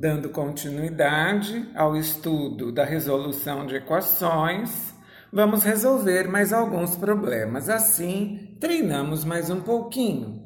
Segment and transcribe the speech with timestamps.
[0.00, 4.94] Dando continuidade ao estudo da resolução de equações,
[5.30, 7.68] vamos resolver mais alguns problemas.
[7.68, 10.42] Assim, treinamos mais um pouquinho.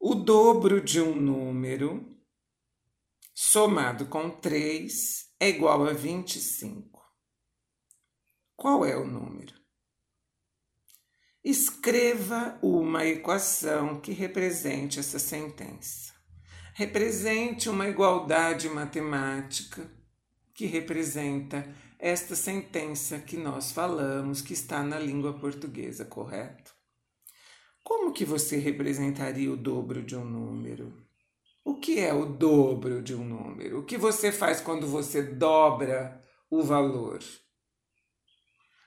[0.00, 2.18] O dobro de um número
[3.32, 7.00] somado com 3 é igual a 25.
[8.56, 9.54] Qual é o número?
[11.44, 16.05] Escreva uma equação que represente essa sentença.
[16.78, 19.90] Represente uma igualdade matemática
[20.52, 21.66] que representa
[21.98, 26.74] esta sentença que nós falamos que está na língua portuguesa, correto?
[27.82, 30.92] Como que você representaria o dobro de um número?
[31.64, 33.78] O que é o dobro de um número?
[33.80, 37.20] O que você faz quando você dobra o valor?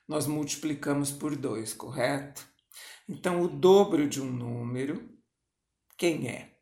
[0.07, 2.48] Nós multiplicamos por 2, correto?
[3.09, 5.09] Então, o dobro de um número,
[5.98, 6.59] quem é?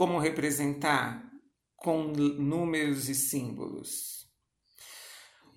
[0.00, 1.30] Como representar?
[1.76, 4.26] Com números e símbolos.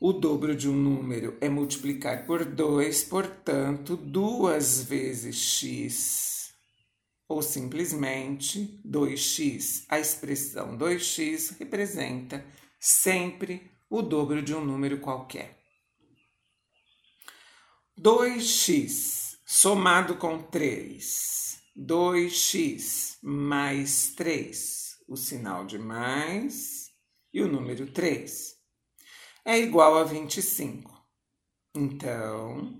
[0.02, 6.54] O dobro de um número é multiplicar por 2, portanto, duas vezes x,
[7.26, 9.86] ou simplesmente 2x.
[9.88, 12.46] A expressão 2x representa
[12.78, 15.58] sempre o dobro de um número qualquer.
[17.98, 21.43] 2x somado com 3.
[21.76, 26.92] 2x mais 3, o sinal de mais
[27.34, 28.56] e o número 3,
[29.44, 30.94] é igual a 25.
[31.76, 32.80] Então,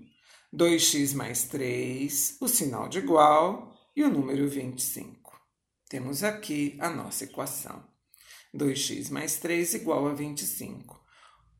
[0.54, 5.32] 2x mais 3, o sinal de igual e o número 25.
[5.88, 7.84] Temos aqui a nossa equação.
[8.54, 11.02] 2x mais 3 igual a 25.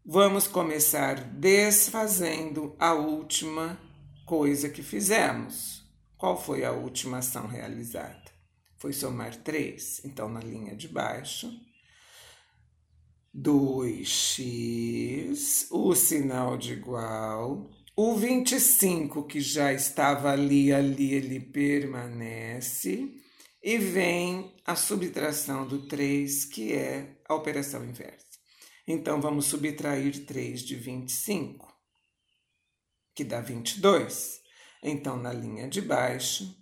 [0.06, 3.80] Vamos começar desfazendo a última
[4.24, 5.83] coisa que fizemos.
[6.24, 8.32] Qual foi a última ação realizada?
[8.78, 10.06] Foi somar 3.
[10.06, 11.52] Então, na linha de baixo,
[13.36, 17.70] 2x, o sinal de igual.
[17.94, 23.14] O 25, que já estava ali, ali, ele permanece.
[23.62, 28.24] E vem a subtração do 3, que é a operação inversa.
[28.88, 31.70] Então, vamos subtrair 3 de 25,
[33.14, 34.42] que dá 22.
[34.86, 36.54] Então, na linha de baixo,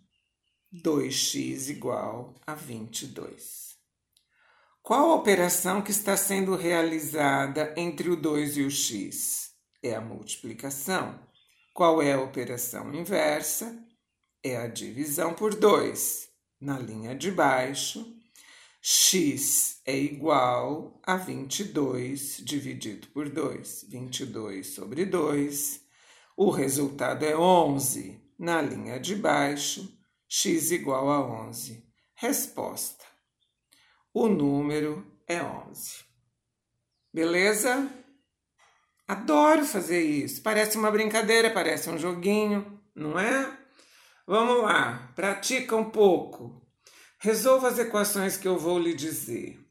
[0.72, 3.77] 2x igual a 22.
[4.81, 9.50] Qual a operação que está sendo realizada entre o 2 e o x?
[9.82, 11.19] É a multiplicação.
[11.75, 13.77] Qual é a operação inversa?
[14.41, 16.28] É a divisão por 2.
[16.61, 18.06] Na linha de baixo,
[18.81, 23.87] x é igual a 22 dividido por 2.
[23.88, 25.81] 22 sobre 2.
[26.45, 28.21] O resultado é 11.
[28.37, 29.97] Na linha de baixo,
[30.29, 31.89] x igual a 11.
[32.17, 33.05] Resposta:
[34.13, 36.03] o número é 11.
[37.15, 37.89] Beleza?
[39.07, 40.43] Adoro fazer isso.
[40.43, 43.57] Parece uma brincadeira, parece um joguinho, não é?
[44.27, 46.61] Vamos lá, pratica um pouco.
[47.21, 49.62] Resolva as equações que eu vou lhe dizer.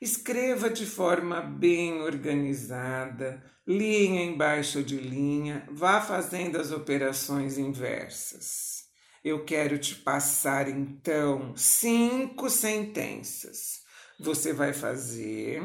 [0.00, 8.84] Escreva de forma bem organizada, linha embaixo de linha, vá fazendo as operações inversas.
[9.22, 13.80] Eu quero te passar então cinco sentenças.
[14.18, 15.62] Você vai fazer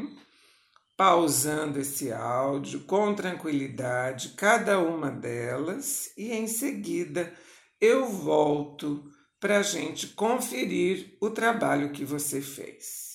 [0.98, 7.34] pausando esse áudio com tranquilidade, cada uma delas, e em seguida
[7.80, 9.10] eu volto
[9.40, 13.15] para a gente conferir o trabalho que você fez.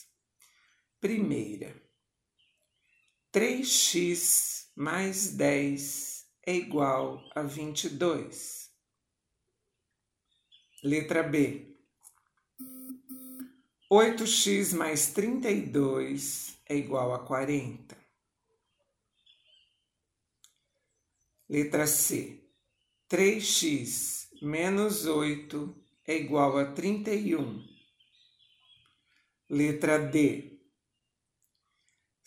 [1.00, 1.74] Primeira,
[3.32, 8.70] 3x mais 10 é igual a 22.
[10.84, 11.74] Letra B.
[13.90, 17.96] 8x mais 32 é igual a 40.
[21.48, 22.46] Letra C.
[23.08, 27.66] 3x menos 8 é igual a 31.
[29.48, 30.59] Letra D.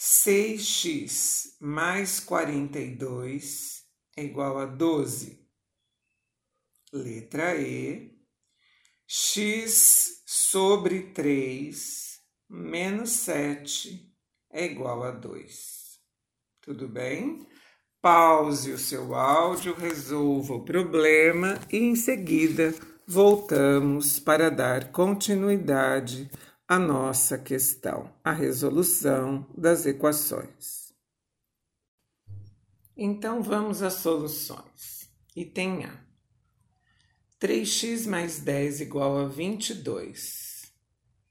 [0.06, 3.86] 6x mais 42
[4.18, 5.40] é igual a 12.
[6.92, 8.12] Letra E.
[9.08, 12.20] x sobre 3
[12.50, 14.14] menos 7
[14.52, 16.02] é igual a 2.
[16.60, 17.48] Tudo bem?
[18.02, 22.76] Pause o seu áudio, resolva o problema e em seguida
[23.08, 26.30] voltamos para dar continuidade
[26.68, 30.94] à nossa questão, a resolução das equações.
[32.96, 35.10] Então vamos às soluções.
[35.36, 36.04] Item A.
[37.40, 40.72] 3x mais 10 igual a 22.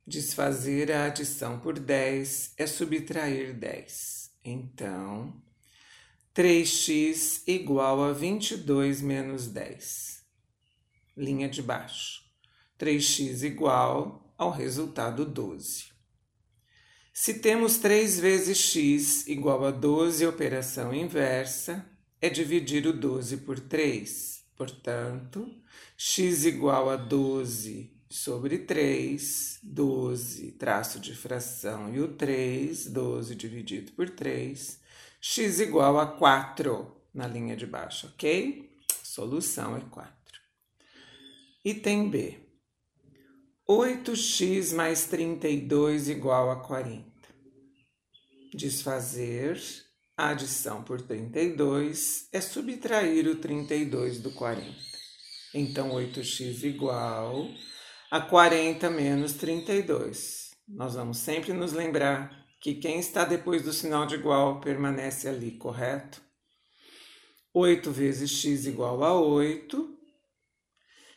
[0.06, 4.31] Desfazer a adição por 10 é subtrair 10.
[4.44, 5.40] Então,
[6.35, 10.25] 3x igual a 22 menos 10.
[11.17, 12.23] Linha de baixo.
[12.78, 15.93] 3x igual ao resultado 12.
[17.12, 21.87] Se temos 3 vezes x igual a 12, operação inversa,
[22.21, 24.43] é dividir o 12 por 3.
[24.56, 25.49] Portanto,
[25.97, 33.93] x igual a 12 sobre 3, 12, traço de fração, e o 3, 12 dividido
[33.93, 34.81] por 3,
[35.21, 38.71] x igual a 4 na linha de baixo, ok?
[39.03, 40.12] Solução é 4.
[41.65, 42.51] Item B.
[43.69, 47.05] 8x mais 32 igual a 40.
[48.53, 49.61] Desfazer
[50.17, 54.69] a adição por 32 é subtrair o 32 do 40.
[55.55, 57.49] Então, 8x igual
[58.11, 60.50] a 40 menos 32.
[60.67, 65.53] Nós vamos sempre nos lembrar que quem está depois do sinal de igual permanece ali,
[65.53, 66.20] correto?
[67.55, 70.01] 8 vezes x igual a 8.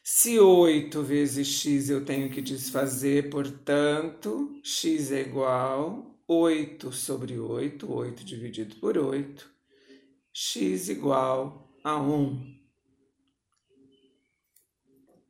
[0.07, 7.39] Se 8 vezes x eu tenho que desfazer, portanto, x é igual a 8 sobre
[7.39, 9.49] 8, 8 dividido por 8,
[10.31, 12.55] x igual a 1.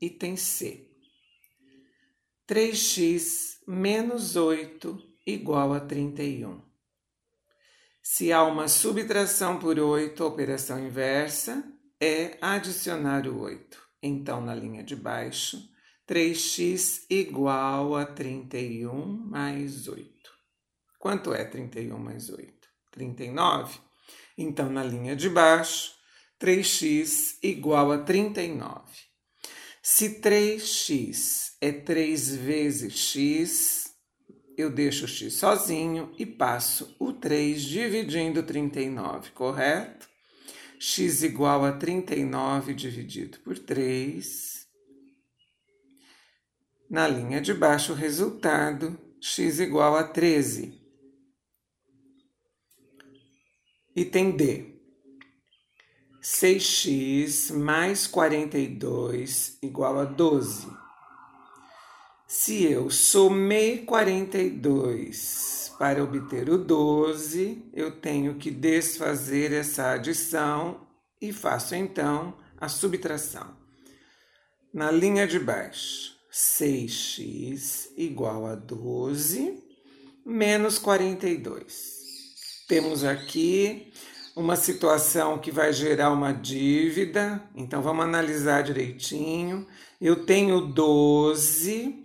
[0.01, 0.92] Item C.
[2.45, 6.62] 3x menos 8 igual a 31.
[8.04, 11.63] Se há uma subtração por 8, a operação inversa
[11.98, 13.84] é adicionar o 8.
[14.01, 15.69] Então, na linha de baixo,
[16.07, 20.13] 3x igual a 31 mais 8.
[21.00, 22.53] Quanto é 31 mais 8?
[22.92, 23.80] 39.
[24.38, 25.94] Então, na linha de baixo,
[26.39, 28.83] 3x igual a 39.
[29.81, 33.95] Se 3x é 3 vezes x,
[34.57, 40.07] eu deixo o x sozinho e passo o 3 dividindo 39, correto?
[40.80, 44.68] X igual a 39 dividido por 3.
[46.89, 50.80] Na linha de baixo, o resultado, x igual a 13.
[53.95, 54.75] Item D.
[56.22, 60.68] 6x mais 42 igual a 12.
[62.27, 70.88] Se eu somei 42 para obter o 12, eu tenho que desfazer essa adição
[71.22, 73.56] e faço então a subtração.
[74.74, 79.63] Na linha de baixo, 6x igual a 12
[80.25, 81.94] menos 42.
[82.68, 83.92] Temos aqui
[84.36, 89.68] uma situação que vai gerar uma dívida, então vamos analisar direitinho.
[90.01, 92.04] Eu tenho 12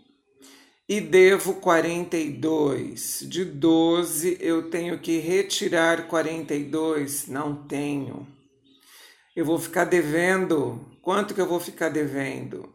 [0.90, 3.24] e devo 42.
[3.28, 8.26] De 12 eu tenho que retirar 42, não tenho.
[9.36, 10.84] Eu vou ficar devendo.
[11.00, 12.74] Quanto que eu vou ficar devendo?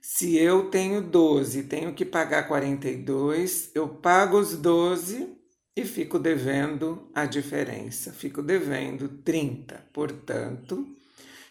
[0.00, 5.28] Se eu tenho 12 e tenho que pagar 42, eu pago os 12
[5.76, 8.14] e fico devendo a diferença.
[8.14, 9.90] Fico devendo 30.
[9.92, 10.88] Portanto,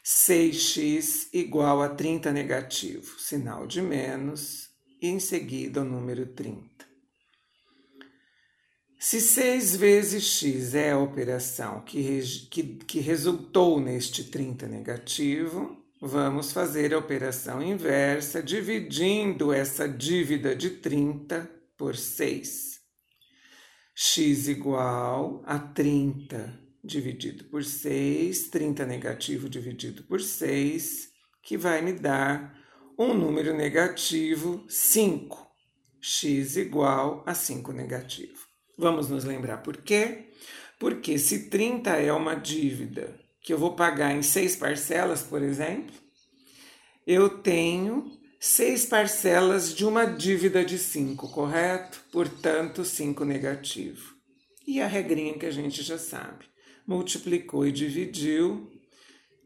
[0.04, 4.67] 6x igual a 30 negativo, sinal de menos,
[5.02, 6.86] e em seguida o número 30.
[9.00, 16.52] Se 6 vezes x é a operação que, que, que resultou neste 30 negativo, vamos
[16.52, 22.78] fazer a operação inversa, dividindo essa dívida de 30 por 6
[24.00, 31.10] x igual a 30 dividido por 6, 30 negativo dividido por 6,
[31.42, 32.56] que vai me dar
[32.98, 35.46] um número negativo 5.
[36.02, 38.48] x igual a 5 negativo.
[38.76, 40.32] Vamos nos lembrar por quê?
[40.80, 45.94] Porque se 30 é uma dívida que eu vou pagar em seis parcelas, por exemplo,
[47.06, 52.04] eu tenho seis parcelas de uma dívida de 5, correto?
[52.12, 54.16] Portanto, 5 negativo.
[54.66, 56.46] E a regrinha que a gente já sabe:
[56.86, 58.72] multiplicou e dividiu.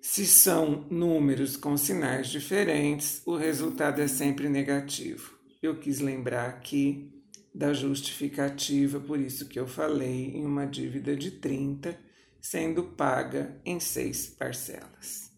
[0.01, 5.37] Se são números com sinais diferentes, o resultado é sempre negativo.
[5.61, 7.13] Eu quis lembrar aqui
[7.53, 11.95] da justificativa, por isso que eu falei em uma dívida de 30,
[12.41, 15.31] sendo paga em seis parcelas.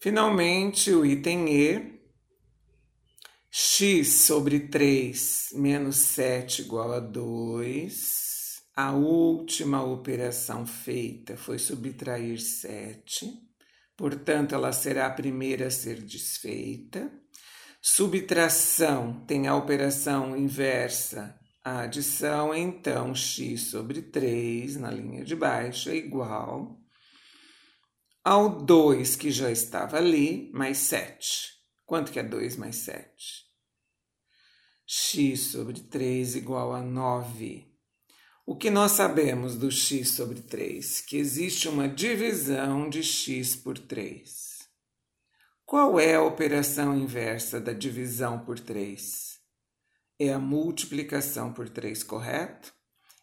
[0.00, 2.00] Finalmente, o item E,
[3.48, 8.37] x sobre 3 menos 7 igual a 2.
[8.80, 13.28] A última operação feita foi subtrair 7,
[13.96, 17.10] portanto, ela será a primeira a ser desfeita.
[17.82, 25.90] Subtração tem a operação inversa à adição, então x sobre 3 na linha de baixo
[25.90, 26.78] é igual
[28.22, 31.52] ao 2 que já estava ali, mais 7.
[31.84, 33.44] Quanto que é 2 mais 7?
[34.86, 37.67] x sobre 3 igual a 9.
[38.50, 41.02] O que nós sabemos do x sobre 3?
[41.02, 44.66] Que existe uma divisão de x por 3.
[45.66, 49.38] Qual é a operação inversa da divisão por 3?
[50.18, 52.72] É a multiplicação por 3, correto?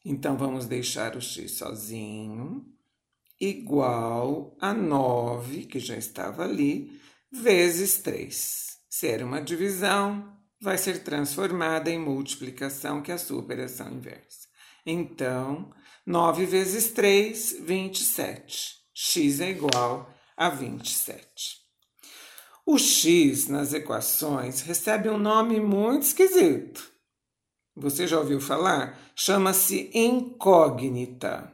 [0.06, 2.64] Então vamos deixar o x sozinho,
[3.42, 7.02] igual a 9, que já estava ali,
[7.32, 8.78] vezes 3.
[8.88, 14.45] Se era uma divisão, vai ser transformada em multiplicação, que é a sua operação inversa.
[14.86, 15.74] Então,
[16.06, 18.76] 9 vezes 3, 27.
[18.94, 21.26] x é igual a 27.
[22.66, 26.92] O x nas equações recebe um nome muito esquisito.
[27.76, 29.00] Você já ouviu falar?
[29.16, 31.52] Chama-se incógnita.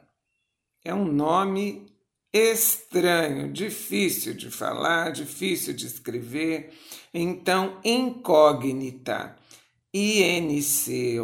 [0.83, 1.91] É um nome
[2.33, 6.73] estranho, difícil de falar, difícil de escrever.
[7.13, 9.37] Então, incógnita.
[9.93, 11.21] I-N-C-O,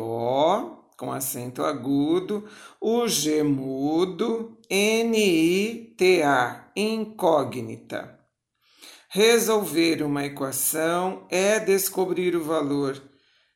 [0.98, 2.48] com acento agudo,
[2.82, 8.20] o G mudo, N-I-T-A, incógnita.
[9.10, 13.01] Resolver uma equação é descobrir o valor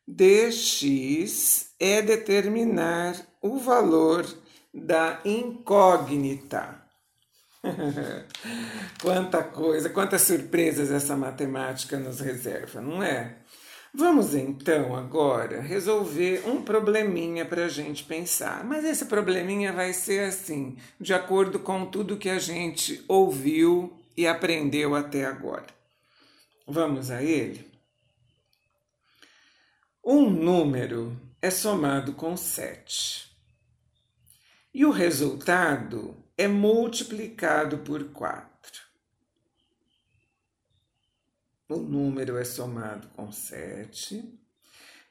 [0.07, 4.25] dx, é determinar o valor
[4.73, 6.81] da incógnita.
[9.01, 13.37] Quanta coisa, quantas surpresas essa matemática nos reserva, não é?
[13.93, 18.63] Vamos então agora resolver um probleminha para a gente pensar.
[18.63, 24.25] Mas esse probleminha vai ser assim, de acordo com tudo que a gente ouviu e
[24.25, 25.67] aprendeu até agora.
[26.65, 27.69] Vamos a ele?
[30.03, 33.29] Um número é somado com 7
[34.73, 38.50] e o resultado é multiplicado por 4.
[41.71, 44.37] O número é somado com 7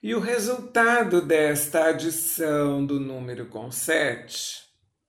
[0.03, 4.63] e o resultado desta adição do número com 7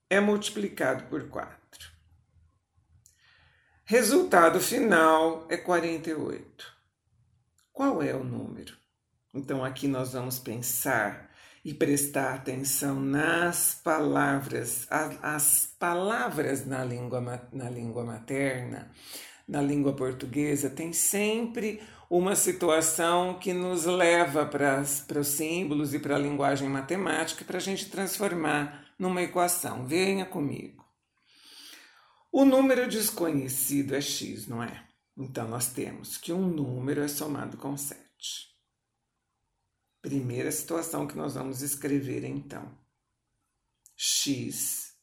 [0.10, 1.60] é multiplicado por 4.
[3.84, 6.74] Resultado final é 48.
[7.74, 8.74] Qual é o número?
[9.34, 11.30] Então aqui nós vamos pensar
[11.66, 17.20] e prestar atenção nas palavras, as palavras na língua,
[17.52, 18.90] na língua materna,
[19.48, 26.00] na língua portuguesa, tem sempre uma situação que nos leva para, para os símbolos e
[26.00, 29.88] para a linguagem matemática para a gente transformar numa equação.
[29.88, 30.86] Venha comigo.
[32.32, 34.88] O número desconhecido é x, não é?
[35.18, 38.02] Então nós temos que um número é somado com 7.
[40.02, 42.78] Primeira situação que nós vamos escrever então.
[43.96, 44.96] x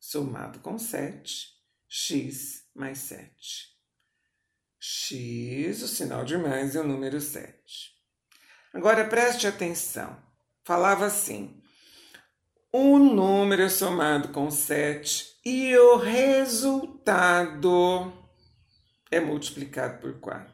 [0.00, 1.48] somado com 7,
[1.88, 3.70] x mais 7.
[4.78, 7.92] x, o sinal de mais, é o número 7.
[8.72, 10.16] Agora preste atenção.
[10.64, 11.62] Falava assim:
[12.72, 16.50] um número é somado com 7 e o resultado
[19.10, 20.50] é multiplicado por 4.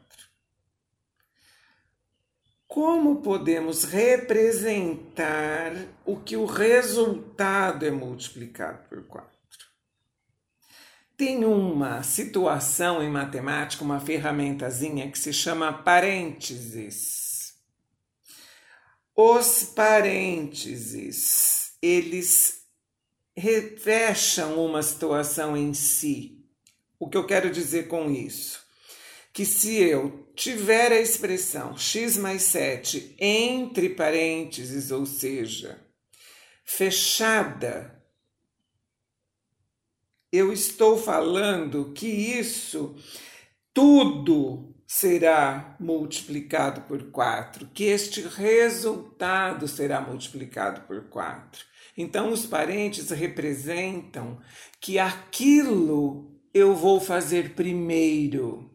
[2.67, 5.71] Como podemos representar
[6.05, 9.38] o que o resultado é multiplicado por 4?
[11.19, 17.55] Tem uma situação em matemática, uma ferramentazinha que se chama parênteses.
[19.13, 22.61] Os parênteses, eles
[23.35, 26.41] revestam uma situação em si.
[26.97, 28.65] O que eu quero dizer com isso?
[29.33, 35.85] Que se eu tiver a expressão x mais 7 entre parênteses, ou seja,
[36.63, 37.98] fechada,
[40.31, 42.95] eu estou falando que isso
[43.73, 51.65] tudo será multiplicado por 4, que este resultado será multiplicado por 4.
[51.95, 54.41] Então, os parentes representam
[54.79, 58.71] que aquilo eu vou fazer primeiro,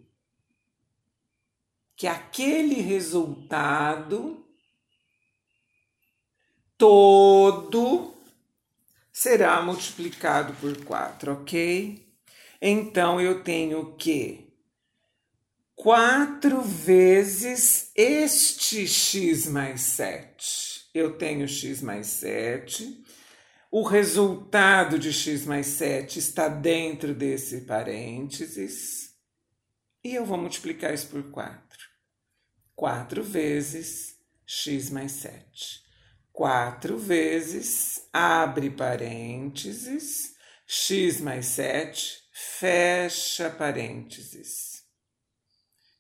[1.97, 4.45] que aquele resultado
[6.79, 8.14] todo
[9.15, 12.05] será multiplicado por 4, ok?
[12.61, 14.53] Então eu tenho que
[15.77, 20.91] 4 vezes este x mais 7.
[20.93, 23.05] Eu tenho x mais 7
[23.77, 29.13] o resultado de x mais 7 está dentro desse parênteses.
[30.05, 31.61] E eu vou multiplicar isso por 4.
[32.77, 34.17] 4 vezes
[34.47, 35.84] x mais 7.
[36.35, 40.35] 4 vezes, abre parênteses,
[40.67, 44.83] x mais 7, fecha parênteses.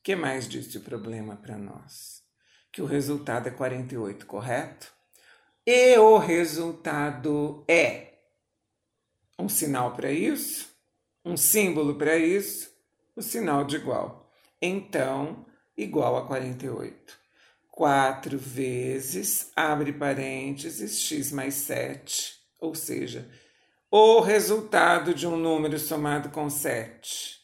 [0.00, 2.24] O que mais disse o problema para nós?
[2.72, 4.92] Que o resultado é 48, correto?
[5.64, 8.18] E o resultado é
[9.38, 10.68] um sinal para isso,
[11.24, 12.70] um símbolo para isso,
[13.14, 14.28] o sinal de igual.
[14.60, 17.23] Então, igual a 48.
[17.74, 23.28] 4 vezes, abre parênteses, x mais 7, ou seja,
[23.90, 27.42] o resultado de um número somado com 7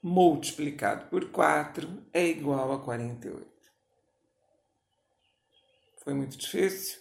[0.00, 3.44] multiplicado por 4 é igual a 48.
[6.04, 7.00] Foi muito difícil?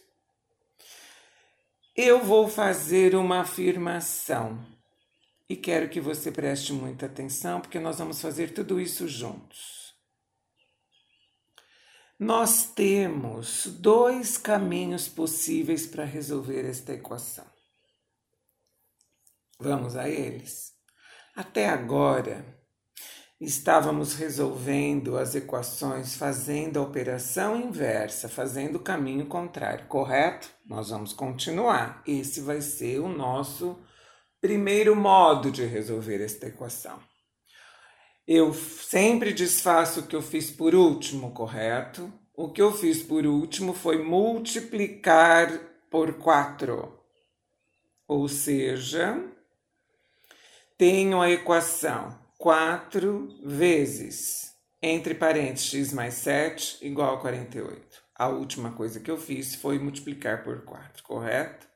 [1.96, 4.60] Eu vou fazer uma afirmação
[5.48, 9.81] e quero que você preste muita atenção, porque nós vamos fazer tudo isso juntos.
[12.22, 17.48] Nós temos dois caminhos possíveis para resolver esta equação.
[19.60, 20.72] Vamos a eles.
[21.36, 22.46] Até agora,
[23.40, 30.48] estávamos resolvendo as equações fazendo a operação inversa, fazendo o caminho contrário, correto?
[30.64, 32.04] Nós vamos continuar.
[32.06, 33.80] Esse vai ser o nosso
[34.40, 37.00] primeiro modo de resolver esta equação.
[38.28, 42.14] Eu sempre desfaço o que eu fiz por último, correto?
[42.34, 45.50] O que eu fiz por último foi multiplicar
[45.90, 46.98] por 4.
[48.08, 49.22] Ou seja,
[50.78, 58.02] tenho a equação 4 vezes, entre parênteses, x mais 7 igual a 48.
[58.16, 61.68] A última coisa que eu fiz foi multiplicar por 4, correto?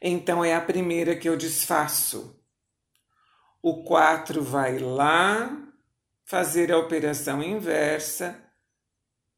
[0.00, 2.38] Então é a primeira que eu desfaço.
[3.66, 5.72] O 4 vai lá
[6.22, 8.38] fazer a operação inversa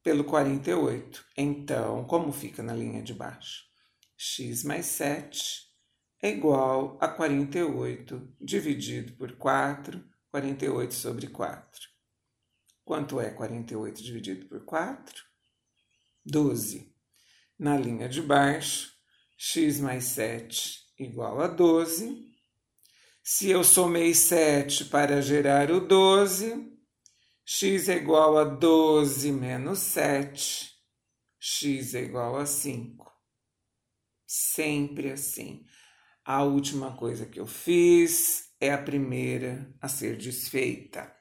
[0.02, 1.24] pelo 48.
[1.36, 3.66] Então, como fica na linha de baixo?
[4.16, 5.68] x mais 7
[6.20, 11.88] é igual a 48 dividido por 4, 48 sobre 4.
[12.84, 15.22] Quanto é 48 dividido por 4?
[16.24, 16.92] 12.
[17.56, 18.92] Na linha de baixo,
[19.38, 22.34] x mais 7 igual a 12.
[23.28, 26.72] Se eu somei 7 para gerar o 12,
[27.44, 30.70] x é igual a 12 menos 7,
[31.36, 33.12] x é igual a 5.
[34.24, 35.66] Sempre assim.
[36.24, 41.12] A última coisa que eu fiz é a primeira a ser desfeita.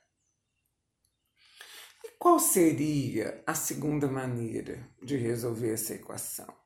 [2.03, 6.64] E qual seria a segunda maneira de resolver essa equação?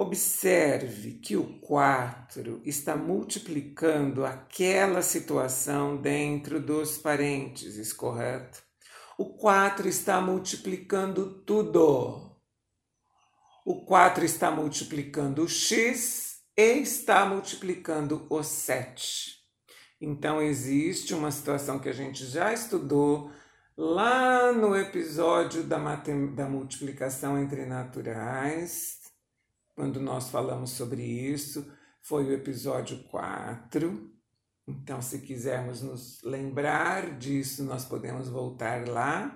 [0.00, 8.62] Observe que o 4 está multiplicando aquela situação dentro dos parênteses, correto?
[9.18, 12.30] O 4 está multiplicando tudo.
[13.66, 19.34] O 4 está multiplicando o x e está multiplicando o 7.
[20.00, 23.32] Então, existe uma situação que a gente já estudou
[23.76, 25.76] lá no episódio da,
[26.36, 28.97] da multiplicação entre naturais,
[29.78, 34.10] quando nós falamos sobre isso, foi o episódio 4.
[34.66, 39.32] Então, se quisermos nos lembrar disso, nós podemos voltar lá,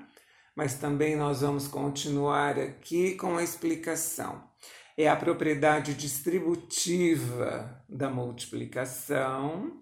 [0.57, 4.43] mas também nós vamos continuar aqui com a explicação.
[4.99, 9.81] É a propriedade distributiva da multiplicação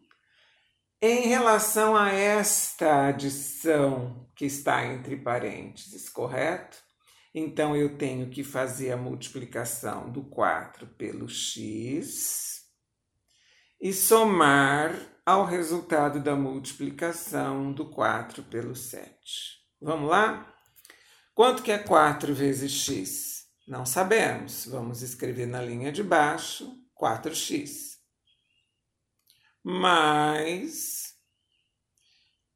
[1.01, 6.90] em relação a esta adição que está entre parênteses, correto?
[7.35, 12.61] Então, eu tenho que fazer a multiplicação do 4 pelo x
[13.81, 19.17] e somar ao resultado da multiplicação do 4 pelo 7.
[19.81, 20.53] Vamos lá?
[21.35, 23.47] Quanto que é 4 vezes x?
[23.67, 24.67] Não sabemos.
[24.67, 27.99] Vamos escrever na linha de baixo 4x.
[29.63, 31.15] Mais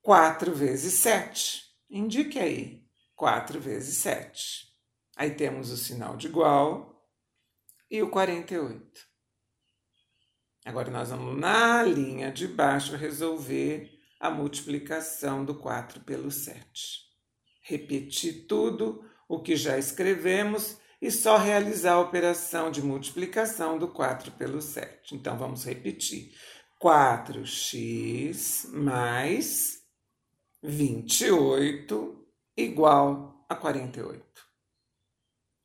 [0.02, 1.62] 4 vezes 7.
[1.88, 2.83] Indique aí.
[3.16, 4.68] 4 vezes 7.
[5.16, 7.08] Aí temos o sinal de igual
[7.90, 8.82] e o 48.
[10.64, 16.64] Agora nós vamos na linha de baixo resolver a multiplicação do 4 pelo 7.
[17.62, 24.32] Repetir tudo o que já escrevemos e só realizar a operação de multiplicação do 4
[24.32, 25.14] pelo 7.
[25.14, 26.32] Então vamos repetir.
[26.82, 29.82] 4x mais
[30.62, 32.23] 28
[32.56, 34.24] igual a 48.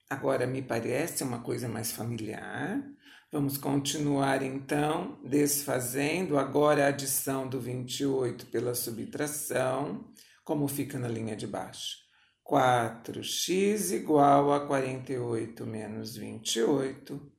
[0.09, 2.83] Agora me parece uma coisa mais familiar.
[3.31, 10.11] Vamos continuar então desfazendo agora a adição do 28 pela subtração,
[10.43, 11.97] como fica na linha de baixo.
[12.43, 17.31] 4x igual a 48 menos 28.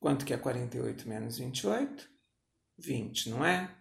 [0.00, 2.08] Quanto que é 48 menos 28?
[2.76, 3.72] 20, não é?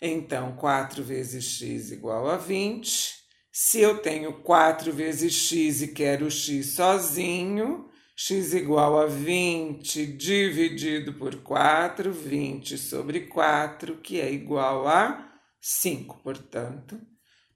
[0.00, 3.17] Então, 4 vezes x igual a 20.
[3.50, 11.14] Se eu tenho 4 vezes x e quero x sozinho, x igual a 20 dividido
[11.14, 16.18] por 4, 20 sobre 4, que é igual a 5.
[16.18, 17.00] Portanto,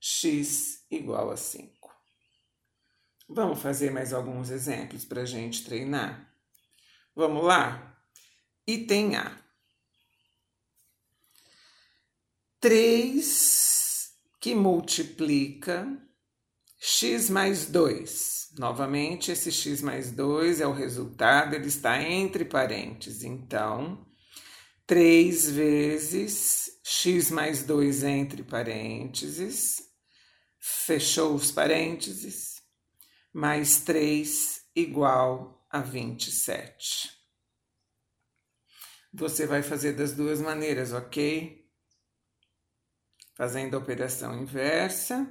[0.01, 1.73] x igual a 5.
[3.29, 6.33] Vamos fazer mais alguns exemplos para a gente treinar?
[7.15, 7.97] Vamos lá?
[8.67, 9.39] Item A.
[12.61, 13.82] 3
[14.43, 15.87] que multiplica
[16.77, 18.55] x mais 2.
[18.59, 23.23] Novamente, esse x mais 2 é o resultado, ele está entre parênteses.
[23.23, 24.05] Então,
[24.85, 29.81] 3 vezes x mais 2 entre parênteses,
[30.59, 32.61] fechou os parênteses,
[33.33, 37.13] mais 3 igual a 27.
[39.15, 41.62] Você vai fazer das duas maneiras, ok?
[43.43, 45.29] Fazendo a operação inversa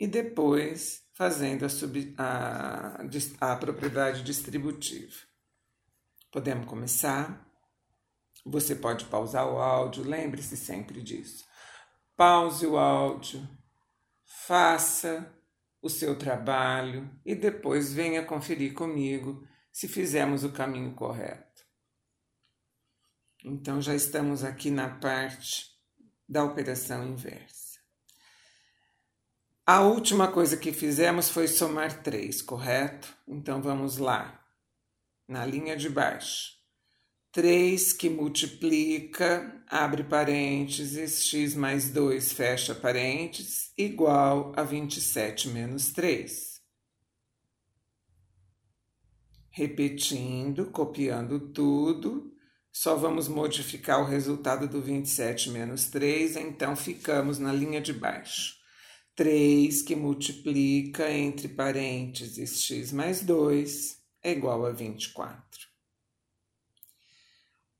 [0.00, 3.02] e depois fazendo a, sub, a,
[3.38, 5.14] a propriedade distributiva.
[6.32, 7.46] Podemos começar?
[8.46, 11.44] Você pode pausar o áudio, lembre-se sempre disso.
[12.16, 13.46] Pause o áudio,
[14.46, 15.30] faça
[15.82, 21.62] o seu trabalho e depois venha conferir comigo se fizemos o caminho correto.
[23.44, 25.73] Então já estamos aqui na parte
[26.28, 27.64] da operação inversa.
[29.66, 33.16] A última coisa que fizemos foi somar 3, correto?
[33.26, 34.44] Então vamos lá.
[35.26, 36.52] Na linha de baixo.
[37.32, 46.62] 3 que multiplica, abre parênteses, x mais 2, fecha parênteses, igual a 27 menos 3.
[49.50, 52.33] Repetindo, copiando tudo,
[52.76, 58.56] só vamos modificar o resultado do 27 menos 3, então ficamos na linha de baixo.
[59.14, 65.40] 3 que multiplica entre parênteses x mais 2 é igual a 24.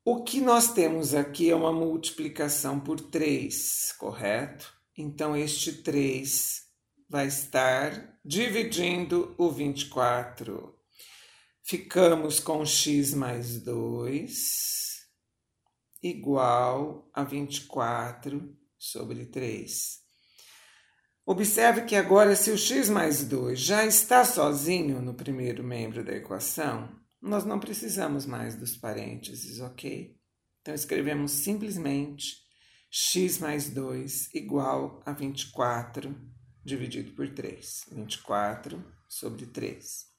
[0.04, 4.72] O que nós temos aqui é uma multiplicação por 3, correto?
[4.96, 6.62] Então, este 3
[7.08, 10.73] vai estar dividindo o 24.
[11.66, 14.98] Ficamos com x mais 2
[16.02, 19.98] igual a 24 sobre 3.
[21.24, 26.12] Observe que agora, se o x mais 2 já está sozinho no primeiro membro da
[26.12, 30.14] equação, nós não precisamos mais dos parênteses, ok?
[30.60, 32.44] Então, escrevemos simplesmente
[32.90, 36.14] x mais 2 igual a 24
[36.62, 37.86] dividido por 3.
[37.90, 40.13] 24 sobre 3.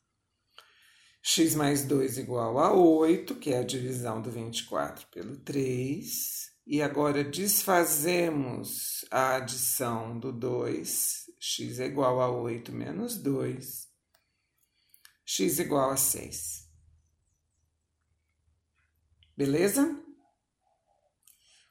[1.27, 6.51] X mais 2 igual a 8, que é a divisão do 24 pelo 3.
[6.67, 13.89] E agora desfazemos a adição do 2, x é igual a 8 menos 2,
[15.25, 16.69] x igual a 6.
[19.35, 19.99] Beleza?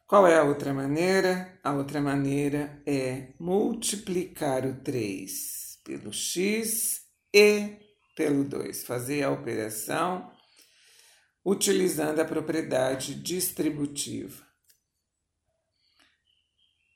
[0.04, 1.60] Qual é a outra maneira?
[1.62, 7.83] A outra maneira é multiplicar o 3 pelo x e
[8.14, 8.84] pelo 2.
[8.84, 10.30] Fazer a operação
[11.44, 14.42] utilizando a propriedade distributiva.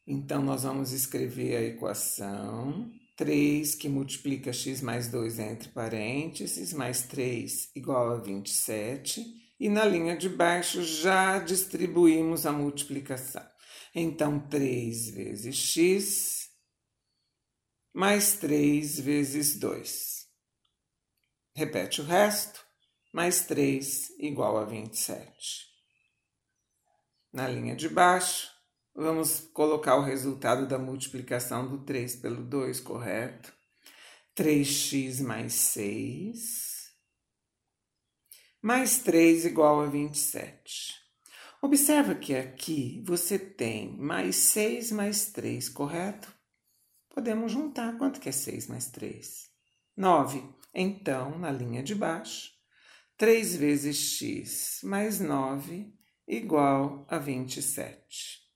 [0.07, 7.03] Então, nós vamos escrever a equação 3 que multiplica x mais 2 entre parênteses, mais
[7.03, 9.23] 3 igual a 27.
[9.61, 13.45] E na linha de baixo já distribuímos a multiplicação.
[13.95, 16.49] Então, 3 vezes x
[17.93, 20.18] mais 3 vezes 2.
[21.59, 22.65] Repete o resto,
[23.13, 25.67] mais 3 igual a 27.
[27.33, 28.57] Na linha de baixo,
[29.01, 33.53] Vamos colocar o resultado da multiplicação do 3 pelo 2, correto?
[34.37, 36.93] 3x mais 6,
[38.61, 40.97] mais 3 igual a 27.
[41.63, 46.35] Observa que aqui você tem mais 6 mais 3, correto?
[47.09, 47.97] Podemos juntar.
[47.99, 49.49] Quanto que é 6 mais 3?
[49.97, 50.43] 9.
[50.81, 52.53] Então, na linha de baixo,
[53.17, 55.93] 3 vezes x mais 9
[56.25, 58.49] igual a 27.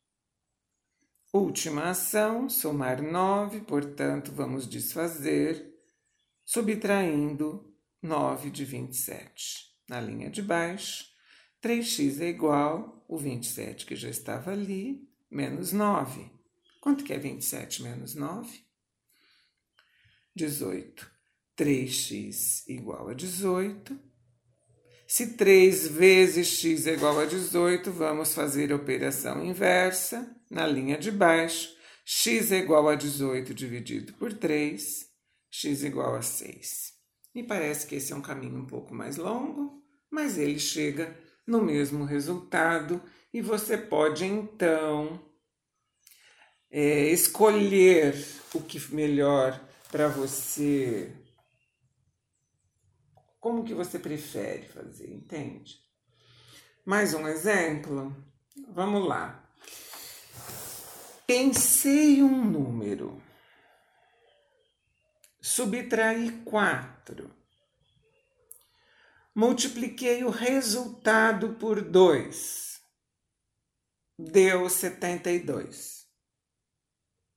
[1.32, 5.74] Última ação, somar 9, portanto, vamos desfazer,
[6.44, 9.74] subtraindo 9 de 27.
[9.88, 11.06] Na linha de baixo,
[11.60, 16.30] 3x é igual, o 27 que já estava ali, menos 9.
[16.80, 18.64] Quanto que é 27 menos 9?
[20.36, 21.11] 18.
[21.56, 23.98] 3x igual a 18.
[25.06, 30.96] Se 3 vezes x é igual a 18, vamos fazer a operação inversa na linha
[30.96, 31.68] de baixo.
[32.04, 35.06] x é igual a 18 dividido por 3,
[35.50, 36.92] x igual a 6.
[37.34, 41.62] Me parece que esse é um caminho um pouco mais longo, mas ele chega no
[41.62, 45.20] mesmo resultado e você pode então
[46.70, 48.14] é, escolher
[48.54, 51.12] o que melhor para você.
[53.42, 55.76] Como que você prefere fazer, entende?
[56.86, 58.14] Mais um exemplo?
[58.68, 59.44] Vamos lá.
[61.26, 63.20] Pensei um número.
[65.40, 67.34] Subtraí 4.
[69.34, 72.80] Multipliquei o resultado por 2.
[74.16, 76.06] Deu 72.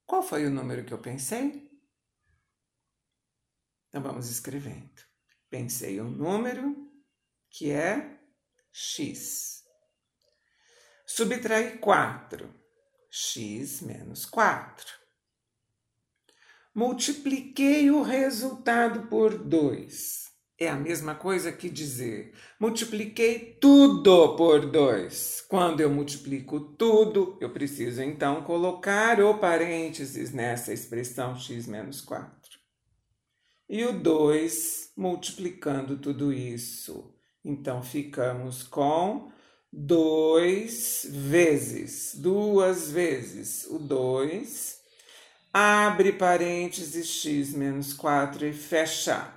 [0.05, 1.67] Qual foi o número que eu pensei?
[3.89, 5.14] Então vamos escrevendo.
[5.49, 6.75] Pensei um número
[7.49, 8.19] que é
[8.71, 9.63] x.
[11.05, 12.53] Subtraí 4.
[13.09, 14.85] x menos 4.
[16.73, 20.25] Multipliquei o resultado por 2.
[20.57, 25.45] É a mesma coisa que dizer multipliquei tudo por 2.
[25.47, 32.34] Quando eu multiplico tudo, eu preciso então colocar o parênteses nessa expressão x menos 4.
[33.67, 37.13] E o 2 multiplicando tudo isso.
[37.43, 39.31] Então ficamos com
[39.71, 44.77] 2 vezes, duas vezes o 2,
[45.51, 49.33] abre parênteses x menos 4 e fecha.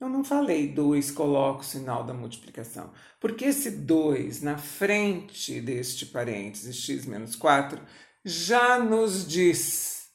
[0.00, 2.92] Eu não falei 2, coloco o sinal da multiplicação.
[3.20, 7.80] Porque esse 2 na frente deste parênteses x menos 4
[8.24, 10.08] já nos diz,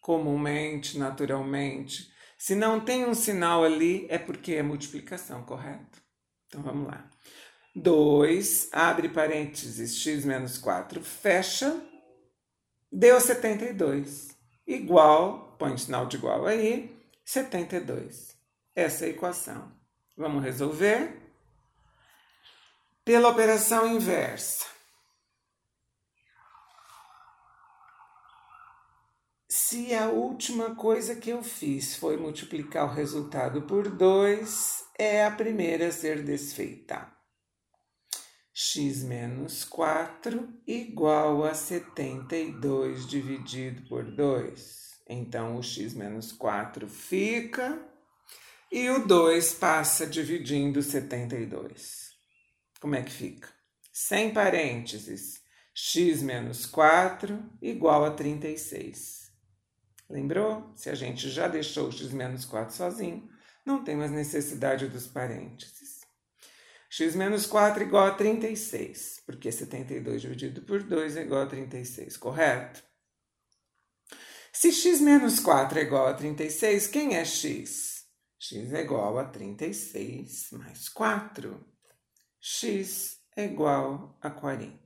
[0.00, 6.02] comumente, naturalmente, se não tem um sinal ali, é porque é multiplicação, correto?
[6.46, 7.08] Então vamos lá.
[7.74, 11.80] 2, abre parênteses, x menos 4, fecha,
[12.90, 14.36] deu 72.
[14.66, 18.36] Igual, põe sinal de igual aí, 72
[18.76, 19.72] essa equação.
[20.14, 21.18] Vamos resolver
[23.02, 24.66] pela operação inversa.
[29.68, 35.30] Se a última coisa que eu fiz foi multiplicar o resultado por 2, é a
[35.32, 37.12] primeira a ser desfeita.
[38.54, 45.00] x menos 4 igual a 72 dividido por 2.
[45.08, 47.84] Então, o x menos 4 fica
[48.70, 52.12] e o 2 passa dividindo 72.
[52.80, 53.48] Como é que fica?
[53.92, 55.42] Sem parênteses,
[55.74, 59.25] x menos 4 igual a 36.
[60.08, 60.72] Lembrou?
[60.76, 63.28] Se a gente já deixou o x menos 4 sozinho,
[63.64, 66.00] não tem mais necessidade dos parênteses.
[66.88, 72.16] x menos 4 igual a 36, porque 72 dividido por 2 é igual a 36,
[72.16, 72.84] correto?
[74.52, 78.06] Se x menos 4 é igual a 36, quem é x?
[78.38, 81.66] x é igual a 36 mais 4.
[82.40, 84.85] x é igual a 40.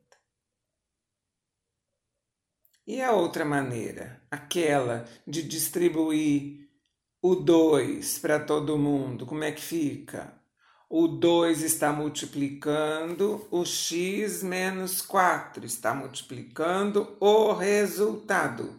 [2.92, 6.68] E a outra maneira, aquela de distribuir
[7.22, 10.37] o 2 para todo mundo, como é que fica?
[10.88, 18.76] O 2 está multiplicando o x menos 4, está multiplicando o resultado.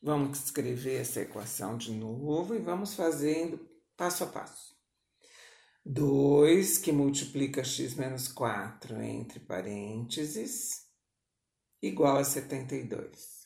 [0.00, 3.58] Vamos escrever essa equação de novo e vamos fazendo
[3.96, 4.76] passo a passo.
[5.84, 10.87] 2 que multiplica x menos 4 entre parênteses,
[11.82, 13.38] igual a 72.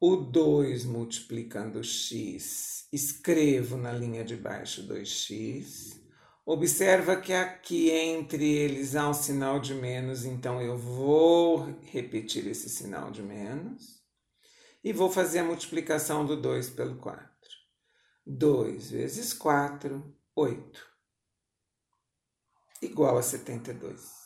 [0.00, 6.00] O 2 multiplicando x, escrevo na linha de baixo 2x.
[6.46, 12.70] Observa que aqui entre eles há um sinal de menos, então eu vou repetir esse
[12.70, 14.00] sinal de menos.
[14.82, 17.28] E vou fazer a multiplicação do 2 pelo 4.
[18.26, 20.90] 2 vezes 4, 8.
[22.80, 24.19] Igual a 72.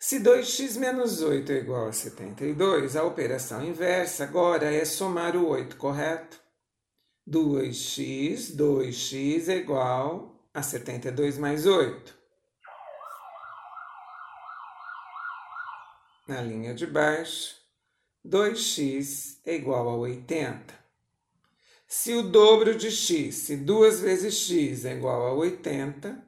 [0.00, 5.48] Se 2x menos 8 é igual a 72, a operação inversa agora é somar o
[5.48, 6.40] 8, correto?
[7.28, 12.16] 2x, 2x é igual a 72 mais 8.
[16.28, 17.56] Na linha de baixo,
[18.24, 20.78] 2x é igual a 80.
[21.88, 26.24] Se o dobro de x, se 2 vezes x é igual a 80,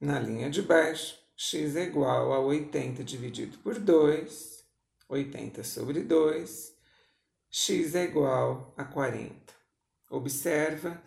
[0.00, 4.64] na linha de baixo, x é igual a 80 dividido por 2,
[5.08, 6.72] 80 sobre 2,
[7.48, 9.32] x é igual a 40.
[10.10, 11.00] Observa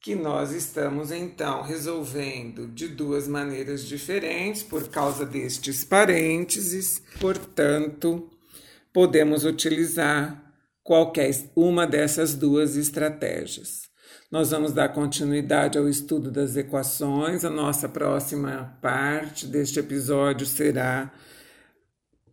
[0.00, 8.30] que nós estamos então resolvendo de duas maneiras diferentes por causa destes parênteses, portanto,
[8.90, 10.50] podemos utilizar
[10.82, 13.82] qualquer uma dessas duas estratégias.
[14.34, 17.44] Nós vamos dar continuidade ao estudo das equações.
[17.44, 21.12] A nossa próxima parte deste episódio será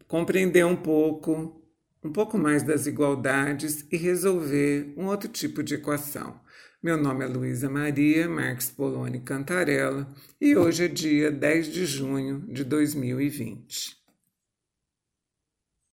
[0.08, 1.62] compreender um pouco
[2.04, 6.42] um pouco mais das igualdades e resolver um outro tipo de equação.
[6.82, 10.12] Meu nome é Luísa Maria Marques Poloni Cantarella
[10.42, 14.01] e hoje é dia 10 de junho de 2020.